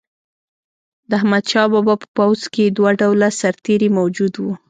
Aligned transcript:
د 1.09 1.11
احمدشاه 1.19 1.71
بابا 1.73 1.93
په 2.01 2.07
پوځ 2.17 2.41
کې 2.53 2.65
دوه 2.77 2.91
ډوله 2.99 3.29
سرتیري 3.41 3.89
موجود 3.97 4.33
وو. 4.37 4.53